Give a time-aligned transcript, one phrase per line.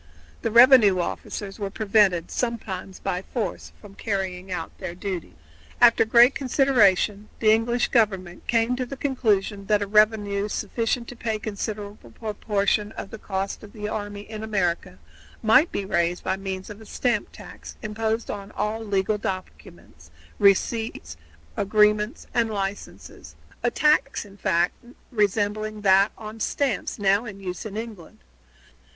[0.41, 5.35] The revenue officers were prevented, sometimes by force, from carrying out their duties.
[5.79, 11.15] After great consideration the English government came to the conclusion that a revenue sufficient to
[11.15, 14.97] pay a considerable proportion of the cost of the army in America
[15.43, 20.09] might be raised by means of a stamp tax imposed upon all legal documents,
[20.39, 21.15] receipts,
[21.55, 24.73] agreements, and licenses a tax, in fact,
[25.11, 28.17] resembling that on stamps now in use in England.